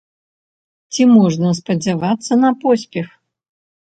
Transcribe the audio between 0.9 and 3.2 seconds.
Ці можна спадзявацца на поспех?